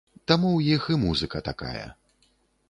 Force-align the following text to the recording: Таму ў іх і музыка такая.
Таму 0.29 0.47
ў 0.53 0.61
іх 0.79 0.87
і 0.95 0.97
музыка 1.03 1.43
такая. 1.51 1.85